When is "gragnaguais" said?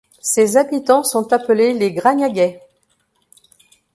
1.93-2.59